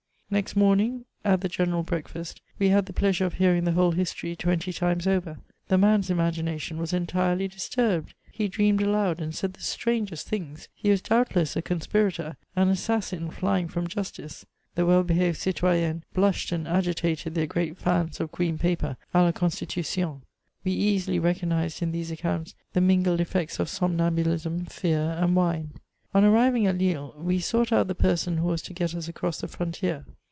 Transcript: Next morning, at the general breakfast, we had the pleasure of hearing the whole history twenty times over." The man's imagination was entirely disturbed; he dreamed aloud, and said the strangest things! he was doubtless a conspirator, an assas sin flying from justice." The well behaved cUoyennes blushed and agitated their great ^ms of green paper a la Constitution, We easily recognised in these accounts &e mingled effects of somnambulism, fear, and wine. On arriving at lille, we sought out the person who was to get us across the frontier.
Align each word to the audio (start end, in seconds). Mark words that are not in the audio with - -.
Next 0.33 0.55
morning, 0.55 1.03
at 1.25 1.41
the 1.41 1.49
general 1.49 1.83
breakfast, 1.83 2.39
we 2.57 2.69
had 2.69 2.85
the 2.85 2.93
pleasure 2.93 3.25
of 3.25 3.33
hearing 3.33 3.65
the 3.65 3.73
whole 3.73 3.91
history 3.91 4.33
twenty 4.33 4.71
times 4.71 5.05
over." 5.05 5.39
The 5.67 5.77
man's 5.77 6.09
imagination 6.09 6.77
was 6.77 6.93
entirely 6.93 7.49
disturbed; 7.49 8.13
he 8.31 8.47
dreamed 8.47 8.81
aloud, 8.81 9.19
and 9.19 9.35
said 9.35 9.55
the 9.55 9.59
strangest 9.61 10.29
things! 10.29 10.69
he 10.73 10.89
was 10.89 11.01
doubtless 11.01 11.57
a 11.57 11.61
conspirator, 11.61 12.37
an 12.55 12.69
assas 12.69 13.07
sin 13.09 13.29
flying 13.29 13.67
from 13.67 13.89
justice." 13.89 14.45
The 14.75 14.85
well 14.85 15.03
behaved 15.03 15.41
cUoyennes 15.41 16.03
blushed 16.13 16.53
and 16.53 16.65
agitated 16.65 17.35
their 17.35 17.45
great 17.45 17.77
^ms 17.79 18.21
of 18.21 18.31
green 18.31 18.57
paper 18.57 18.95
a 19.13 19.23
la 19.23 19.33
Constitution, 19.33 20.21
We 20.63 20.71
easily 20.71 21.19
recognised 21.19 21.81
in 21.81 21.91
these 21.91 22.09
accounts 22.09 22.55
&e 22.73 22.79
mingled 22.79 23.19
effects 23.19 23.59
of 23.59 23.67
somnambulism, 23.67 24.67
fear, 24.67 25.13
and 25.19 25.35
wine. 25.35 25.73
On 26.13 26.23
arriving 26.23 26.67
at 26.67 26.77
lille, 26.77 27.15
we 27.17 27.39
sought 27.41 27.73
out 27.73 27.89
the 27.89 27.95
person 27.95 28.37
who 28.37 28.47
was 28.47 28.61
to 28.61 28.73
get 28.73 28.95
us 28.95 29.09
across 29.09 29.41
the 29.41 29.49
frontier. 29.49 30.05